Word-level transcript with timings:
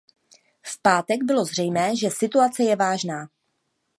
V 0.63 0.81
pátek 0.81 1.23
bylo 1.23 1.45
zřejmé, 1.45 1.95
že 1.95 2.09
situace 2.09 2.63
je 2.63 2.75
vážná. 2.75 3.27